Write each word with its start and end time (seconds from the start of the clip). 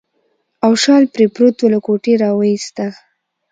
او 0.65 0.71
شال 0.83 1.03
پرې 1.13 1.25
پروت 1.33 1.57
و، 1.61 1.71
له 1.73 1.79
کوټې 1.85 2.13
راوایسته. 2.23 2.85